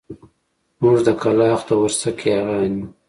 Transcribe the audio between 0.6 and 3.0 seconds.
موږ د کلاخ د ورسک ياغيان يو.